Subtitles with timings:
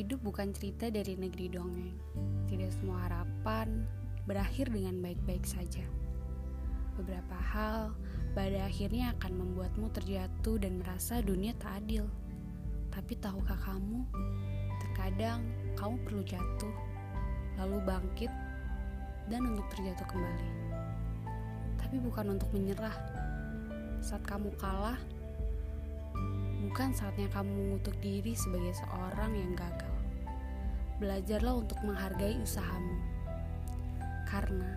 [0.00, 1.92] Hidup bukan cerita dari negeri dongeng.
[2.48, 3.84] Tidak semua harapan
[4.24, 5.84] berakhir dengan baik-baik saja.
[6.96, 7.92] Beberapa hal
[8.32, 12.08] pada akhirnya akan membuatmu terjatuh dan merasa dunia tak adil.
[12.88, 14.08] Tapi tahukah kamu,
[14.80, 15.44] terkadang
[15.76, 16.74] kamu perlu jatuh,
[17.60, 18.32] lalu bangkit,
[19.28, 20.50] dan untuk terjatuh kembali.
[21.76, 22.96] Tapi bukan untuk menyerah.
[24.00, 24.96] Saat kamu kalah,
[26.64, 29.89] bukan saatnya kamu mengutuk diri sebagai seorang yang gagal.
[31.00, 33.00] Belajarlah untuk menghargai usahamu.
[34.28, 34.68] Karena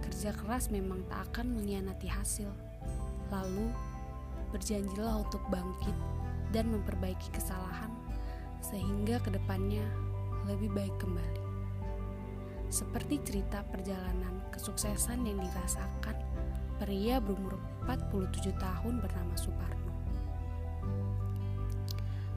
[0.00, 2.48] kerja keras memang tak akan mengkhianati hasil.
[3.28, 3.68] Lalu,
[4.48, 5.92] berjanjilah untuk bangkit
[6.56, 7.92] dan memperbaiki kesalahan
[8.64, 9.84] sehingga ke depannya
[10.48, 11.44] lebih baik kembali.
[12.72, 16.16] Seperti cerita perjalanan kesuksesan yang dirasakan
[16.80, 19.92] pria berumur 47 tahun bernama Suparno.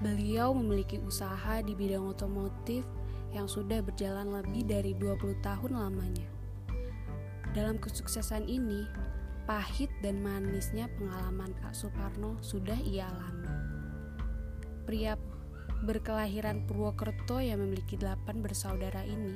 [0.00, 2.86] Beliau memiliki usaha di bidang otomotif
[3.30, 6.28] yang sudah berjalan lebih dari 20 tahun lamanya.
[7.50, 8.86] Dalam kesuksesan ini,
[9.46, 13.50] pahit dan manisnya pengalaman Pak Suparno sudah ia alami.
[14.86, 15.18] Pria
[15.82, 19.34] berkelahiran Purwokerto yang memiliki delapan bersaudara ini,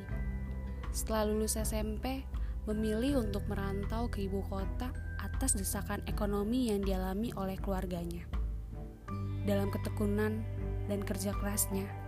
[0.95, 2.23] setelah lulus SMP,
[2.71, 8.23] memilih untuk merantau ke ibu kota atas desakan ekonomi yang dialami oleh keluarganya.
[9.45, 10.47] Dalam ketekunan
[10.87, 12.04] dan kerja kerasnya,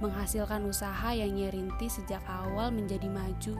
[0.00, 3.54] menghasilkan usaha yang ia rintis sejak awal menjadi maju,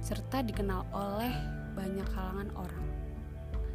[0.00, 1.32] serta dikenal oleh
[1.76, 2.88] banyak kalangan orang.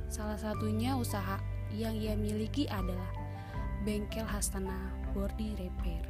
[0.10, 1.38] Salah satunya usaha
[1.70, 3.14] yang ia miliki adalah
[3.86, 6.02] bengkel Hastana Body Repair.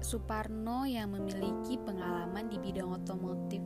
[0.00, 3.60] Pak Suparno yang memiliki pengalaman di bidang otomotif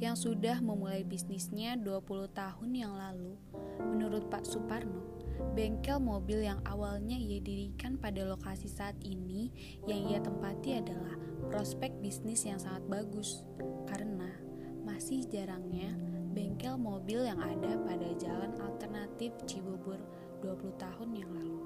[0.00, 3.36] yang sudah memulai bisnisnya 20 tahun yang lalu.
[3.84, 5.04] Menurut Pak Suparno,
[5.52, 9.52] bengkel mobil yang awalnya ia dirikan pada lokasi saat ini
[9.84, 11.20] yang ia tempati adalah
[11.52, 13.44] prospek bisnis yang sangat bagus
[13.84, 14.32] karena
[14.88, 15.92] masih jarangnya
[16.32, 20.00] bengkel mobil yang ada pada jalan alternatif Cibubur
[20.40, 21.59] 20 tahun yang lalu.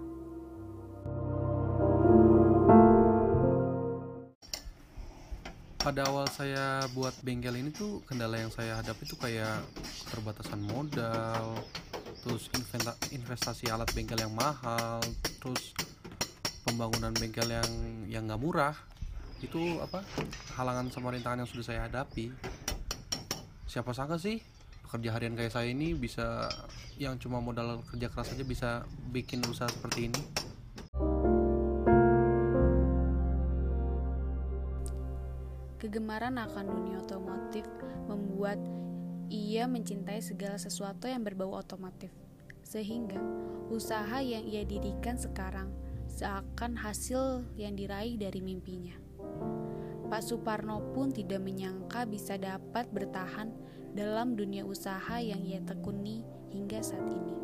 [5.84, 9.60] Pada awal saya buat bengkel ini tuh kendala yang saya hadapi tuh kayak
[10.08, 11.60] keterbatasan modal
[12.24, 12.48] terus
[13.12, 15.04] investasi alat bengkel yang mahal
[15.44, 15.76] terus
[16.64, 17.68] pembangunan bengkel yang
[18.08, 18.72] yang nggak murah.
[19.44, 20.00] Itu apa
[20.56, 22.32] halangan sama rintangan yang sudah saya hadapi.
[23.68, 24.40] Siapa sangka sih
[24.88, 26.48] pekerja harian kayak saya ini bisa
[26.96, 30.44] yang cuma modal kerja keras aja bisa bikin usaha seperti ini
[35.84, 37.68] Kegemaran akan dunia otomotif
[38.08, 38.56] membuat
[39.28, 42.08] ia mencintai segala sesuatu yang berbau otomotif.
[42.64, 43.20] Sehingga
[43.68, 45.68] usaha yang ia dirikan sekarang
[46.08, 48.96] seakan hasil yang diraih dari mimpinya.
[50.08, 53.52] Pak Suparno pun tidak menyangka bisa dapat bertahan
[53.92, 57.36] dalam dunia usaha yang ia tekuni hingga saat ini.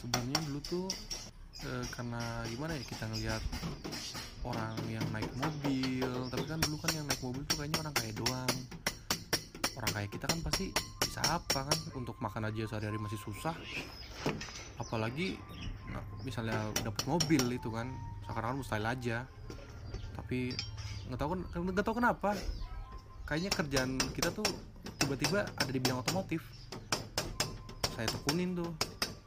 [0.00, 0.86] sebenarnya dulu tuh
[1.64, 3.42] e, karena gimana ya kita ngelihat
[4.40, 8.12] orang yang naik mobil tapi kan dulu kan yang naik mobil tuh kayaknya orang kaya
[8.16, 8.54] doang.
[9.76, 10.66] Orang kayak kita kan pasti
[11.00, 11.78] bisa apa kan?
[11.96, 13.56] Untuk makan aja sehari-hari masih susah.
[14.80, 15.36] Apalagi
[15.88, 17.92] nah, misalnya dapat mobil itu kan
[18.24, 19.18] sekarang kan mustahil aja.
[20.16, 20.52] Tapi
[21.08, 22.30] nggak tahu kan nggak tahu kenapa
[23.26, 24.46] kayaknya kerjaan kita tuh
[25.00, 26.40] tiba-tiba ada di bidang otomotif.
[27.96, 28.72] Saya tekunin tuh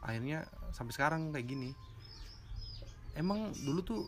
[0.02, 1.72] akhirnya sampai sekarang kayak gini
[3.18, 4.02] emang dulu tuh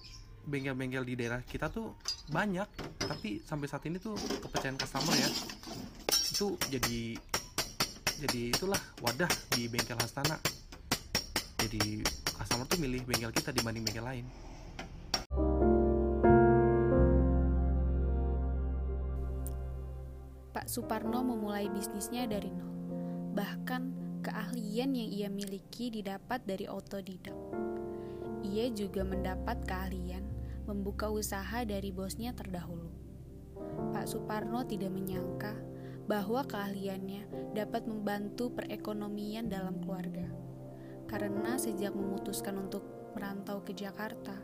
[0.46, 1.98] bengkel-bengkel di daerah kita tuh
[2.30, 2.66] banyak
[3.02, 4.14] tapi sampai saat ini tuh
[4.46, 5.30] kepercayaan customer ya
[6.10, 7.00] itu jadi
[8.26, 10.38] jadi itulah wadah di bengkel Hastana
[11.58, 12.06] jadi
[12.38, 14.26] customer tuh milih bengkel kita dibanding bengkel lain
[20.56, 22.72] Pak Suparno memulai bisnisnya dari nol.
[23.36, 23.82] Bahkan
[24.24, 27.65] keahlian yang ia miliki didapat dari otodidak.
[28.46, 30.22] Ia juga mendapat keahlian
[30.70, 32.94] membuka usaha dari bosnya terdahulu.
[33.90, 35.58] Pak Suparno tidak menyangka
[36.06, 40.30] bahwa keahliannya dapat membantu perekonomian dalam keluarga.
[41.10, 42.86] Karena sejak memutuskan untuk
[43.18, 44.38] merantau ke Jakarta,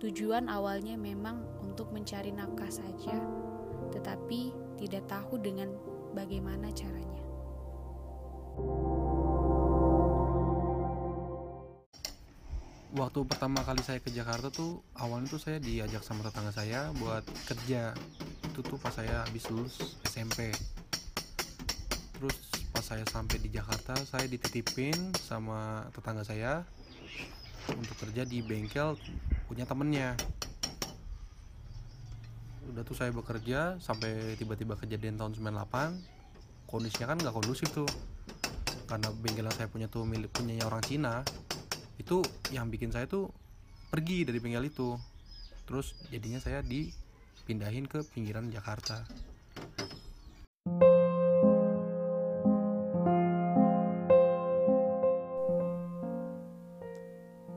[0.00, 3.20] tujuan awalnya memang untuk mencari nafkah saja,
[3.92, 5.68] tetapi tidak tahu dengan
[6.16, 7.13] bagaimana caranya.
[13.04, 17.20] Waktu pertama kali saya ke Jakarta tuh awalnya tuh saya diajak sama tetangga saya buat
[17.44, 17.92] kerja.
[18.48, 20.48] Itu tuh pas saya habis lulus SMP
[22.16, 26.64] terus pas saya sampai di Jakarta saya dititipin sama tetangga saya
[27.76, 28.96] untuk kerja di bengkel
[29.52, 30.16] punya temennya.
[32.72, 37.90] Udah tuh saya bekerja sampai tiba-tiba kejadian tahun 98 kondisinya kan nggak kondusif tuh.
[38.88, 41.20] Karena bengkel saya punya tuh milik punyanya orang Cina
[41.98, 43.30] itu yang bikin saya tuh
[43.90, 44.98] pergi dari bengkel itu
[45.64, 49.06] terus jadinya saya dipindahin ke pinggiran Jakarta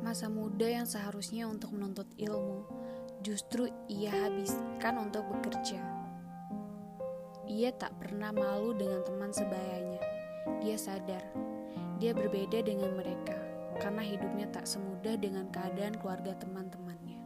[0.05, 2.63] Masa muda yang seharusnya untuk menuntut ilmu,
[3.21, 5.83] justru ia habiskan untuk bekerja.
[7.43, 9.99] Ia tak pernah malu dengan teman sebayanya.
[10.63, 11.21] Dia sadar,
[11.99, 13.46] dia berbeda dengan mereka
[13.77, 17.21] karena hidupnya tak semudah dengan keadaan keluarga teman-temannya.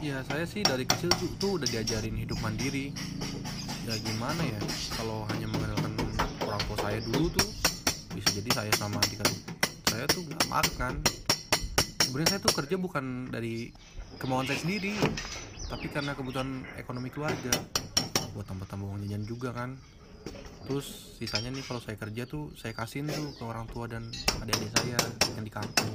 [0.00, 2.92] ya saya sih dari kecil tuh, tuh udah diajarin hidup mandiri.
[3.84, 4.60] Ya gimana ya
[4.96, 5.92] kalau hanya mengandalkan
[6.44, 7.48] orang tua saya dulu tuh
[8.16, 9.22] bisa jadi saya sama adik
[9.90, 10.94] saya tuh nggak makan
[12.04, 13.70] sebenarnya saya tuh kerja bukan dari
[14.18, 14.94] kemauan saya sendiri
[15.70, 17.54] tapi karena kebutuhan ekonomi keluarga
[18.34, 19.78] buat tambah-tambah uang jajan juga kan
[20.68, 24.08] terus sisanya nih kalau saya kerja tuh saya kasihin tuh ke orang tua dan
[24.42, 24.98] adik-adik saya
[25.36, 25.90] yang di kampung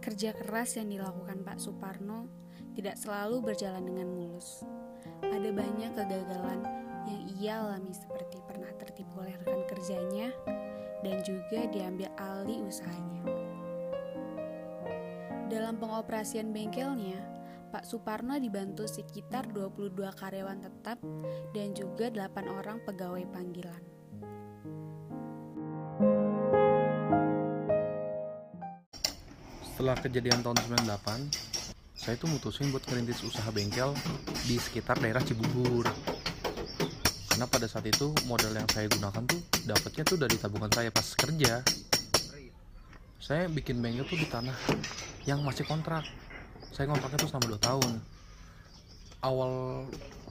[0.00, 2.28] Kerja keras yang dilakukan Pak Suparno
[2.76, 4.60] tidak selalu berjalan dengan mulus.
[5.24, 6.60] Ada banyak kegagalan
[7.08, 10.28] yang ia alami seperti pernah tertipu oleh rekan kerjanya
[11.00, 13.24] dan juga diambil alih usahanya.
[15.48, 17.39] Dalam pengoperasian bengkelnya,
[17.70, 20.98] Pak Suparno dibantu sekitar 22 karyawan tetap
[21.54, 23.90] dan juga 8 orang pegawai panggilan.
[29.80, 31.32] setelah kejadian tahun 98
[31.96, 33.96] saya tuh mutusin buat ngerintis usaha bengkel
[34.44, 35.88] di sekitar daerah Cibubur.
[37.32, 41.08] Karena pada saat itu modal yang saya gunakan tuh dapatnya tuh dari tabungan saya pas
[41.16, 41.64] kerja.
[43.16, 44.52] Saya bikin bengkel tuh di tanah
[45.24, 46.04] yang masih kontrak
[46.74, 47.92] saya kontraknya tuh selama 2 tahun.
[49.20, 49.52] Awal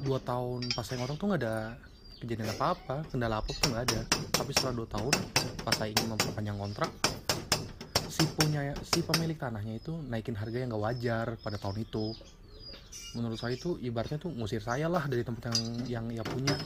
[0.01, 1.56] 2 tahun pas saya ngontrak tuh nggak ada
[2.19, 4.01] kejadian apa-apa kendala apa pun nggak ada.
[4.33, 5.13] Tapi setelah 2 tahun
[5.63, 6.91] pas saya ingin memperpanjang kontrak
[8.09, 12.12] si punya si pemilik tanahnya itu naikin harga yang gak wajar pada tahun itu.
[13.15, 16.57] Menurut saya itu ibaratnya tuh ngusir saya lah dari tempat yang yang ia punya.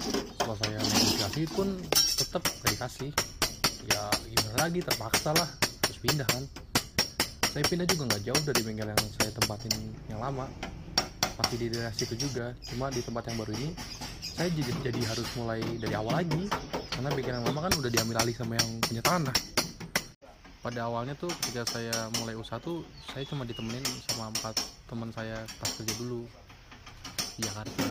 [0.00, 3.10] Setelah saya negosiasi pun tetap dikasih.
[3.86, 4.02] Ya
[4.32, 5.48] gimana lagi terpaksa lah
[5.84, 6.42] terus pindah kan
[7.56, 9.72] saya pindah juga nggak jauh dari bengkel yang saya tempatin
[10.12, 10.44] yang lama.
[11.40, 12.52] Masih di daerah situ juga.
[12.68, 13.72] Cuma di tempat yang baru ini
[14.20, 16.52] saya jadi, jadi harus mulai dari awal lagi.
[16.92, 19.32] Karena bengkel yang lama kan udah diambil alih sama yang punya tanah.
[20.60, 25.40] Pada awalnya tuh ketika saya mulai usaha tuh saya cuma ditemenin sama empat teman saya
[25.56, 26.28] pas kerja dulu
[27.40, 27.88] di Jakarta.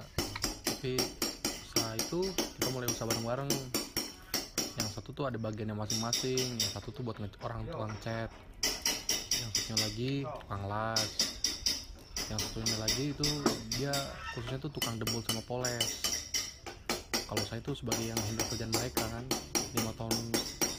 [0.62, 0.94] Tapi
[1.42, 3.50] setelah itu kita mulai usaha bareng-bareng.
[4.78, 8.30] Yang satu tuh ada bagiannya masing-masing yang satu tuh buat orang tukang cat
[9.56, 11.12] satunya lagi tukang las
[12.28, 13.28] yang satunya lagi itu
[13.80, 13.94] dia
[14.36, 16.04] khususnya tuh tukang debul sama poles.
[17.26, 19.24] Kalau saya tuh sebagai yang handle kerjaan mereka kan
[19.80, 20.16] lima tahun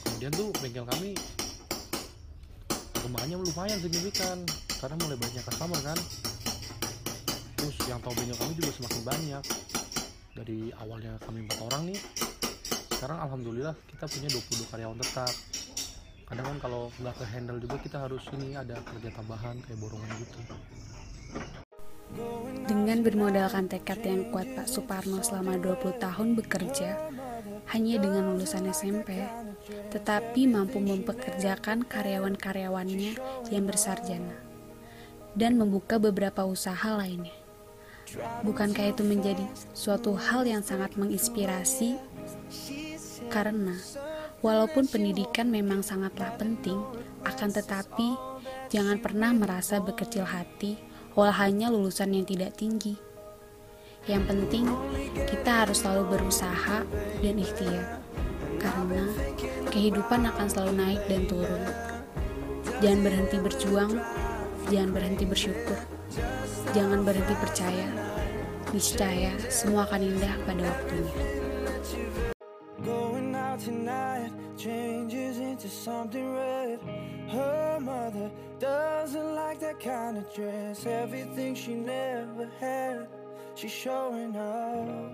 [0.05, 1.17] kemudian tuh bengkel kami
[2.93, 4.37] perkembangannya lumayan signifikan
[4.77, 5.99] karena mulai banyak customer kan.
[7.57, 9.43] Terus yang tahu bengkel kami juga semakin banyak.
[10.37, 11.99] Dari awalnya kami empat orang nih
[12.93, 15.33] sekarang alhamdulillah kita punya 22 karyawan tetap
[16.27, 20.11] kadang kan kalau nggak ke handle juga kita harus ini ada kerja tambahan kayak borongan
[20.19, 20.39] gitu
[22.67, 26.95] Dengan bermodalkan tekad yang kuat Pak Suparno selama 20 tahun bekerja,
[27.75, 29.19] hanya dengan lulusan SMP,
[29.91, 33.11] tetapi mampu mempekerjakan karyawan-karyawannya
[33.51, 34.39] yang bersarjana
[35.35, 37.35] dan membuka beberapa usaha lainnya.
[38.47, 39.43] Bukankah itu menjadi
[39.75, 41.99] suatu hal yang sangat menginspirasi?
[43.27, 43.75] Karena
[44.45, 46.77] walaupun pendidikan memang sangatlah penting,
[47.25, 48.13] akan tetapi
[48.69, 50.77] jangan pernah merasa berkecil hati
[51.17, 52.93] walau hanya lulusan yang tidak tinggi.
[54.07, 54.65] Yang penting,
[55.27, 56.85] kita harus selalu berusaha
[57.19, 57.99] dan ikhtiar,
[58.55, 59.03] karena
[59.67, 61.63] kehidupan akan selalu naik dan turun.
[62.79, 63.91] Jangan berhenti berjuang,
[64.71, 65.79] jangan berhenti bersyukur,
[66.71, 67.89] jangan berhenti percaya.
[68.71, 71.15] Niscaya semua akan indah pada waktunya.
[73.67, 76.79] Tonight changes into something red.
[77.27, 80.85] Her mother doesn't like that kind of dress.
[80.85, 83.09] Everything she never had,
[83.55, 85.11] she's showing off.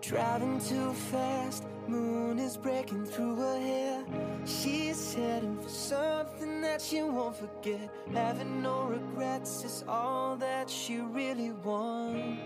[0.00, 4.04] Driving too fast, moon is breaking through her hair.
[4.44, 7.90] She's heading for something that she won't forget.
[8.12, 12.40] Having no regrets is all that she really wants.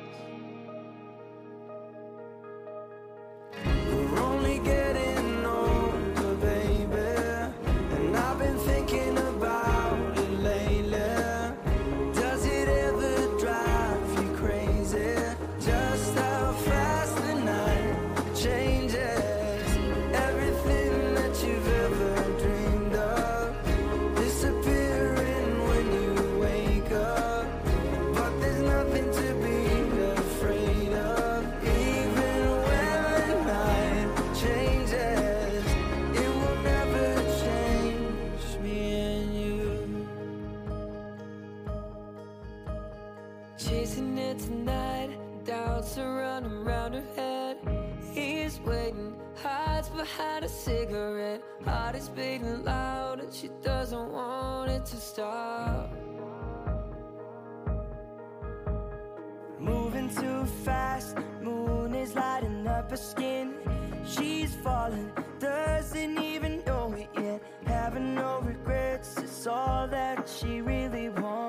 [49.99, 51.43] Hides behind a cigarette.
[51.65, 55.91] Heart is beating loud, and she doesn't want it to stop.
[59.59, 63.55] Moving too fast, moon is lighting up her skin.
[64.07, 67.43] She's falling, doesn't even know it yet.
[67.67, 71.48] Having no regrets, it's all that she really wants.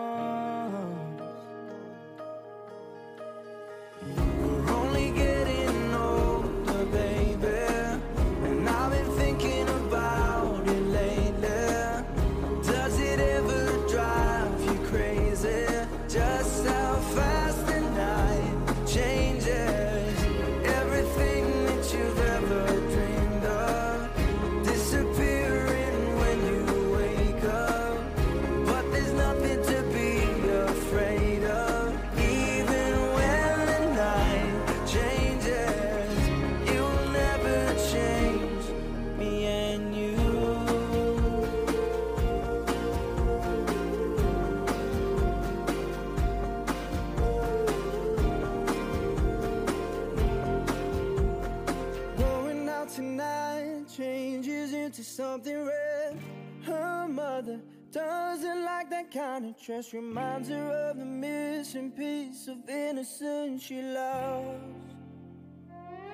[54.89, 56.17] Into something red.
[56.63, 57.59] Her mother
[57.91, 59.93] doesn't like that kind of dress.
[59.93, 64.57] Reminds her of the missing piece of innocence she lost.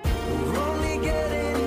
[0.04, 1.65] We're only getting